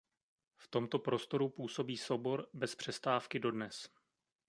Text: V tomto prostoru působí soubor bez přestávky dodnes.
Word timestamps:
V 0.57 0.67
tomto 0.67 0.99
prostoru 0.99 1.49
působí 1.49 1.97
soubor 1.97 2.49
bez 2.53 2.75
přestávky 2.75 3.39
dodnes. 3.39 3.89